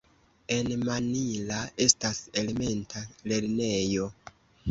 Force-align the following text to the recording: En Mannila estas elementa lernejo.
En 0.53 0.69
Mannila 0.87 1.59
estas 1.85 2.21
elementa 2.43 3.05
lernejo. 3.33 4.09